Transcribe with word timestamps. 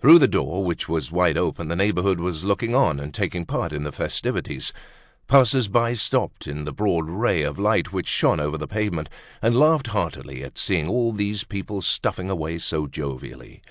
Through 0.00 0.18
the 0.18 0.26
door, 0.26 0.64
which 0.64 0.88
was 0.88 1.12
wide 1.12 1.38
open, 1.38 1.68
the 1.68 1.76
neighborhood 1.76 2.18
was 2.18 2.42
looking 2.42 2.74
on 2.74 2.98
and 2.98 3.14
taking 3.14 3.44
part 3.46 3.72
in 3.72 3.84
the 3.84 3.92
festivities. 3.92 4.72
Passers 5.28 5.68
by 5.68 5.92
stopped 5.92 6.48
in 6.48 6.64
the 6.64 6.72
broad 6.72 7.08
ray 7.08 7.42
of 7.44 7.56
light 7.56 7.92
which 7.92 8.08
shone 8.08 8.40
over 8.40 8.58
the 8.58 8.66
pavement, 8.66 9.08
and 9.40 9.56
laughed 9.56 9.86
heartily 9.86 10.42
at 10.42 10.58
seeing 10.58 10.88
all 10.88 11.12
these 11.12 11.44
people 11.44 11.82
stuffing 11.82 12.28
away 12.30 12.58
so 12.58 12.88
jovially. 12.88 13.62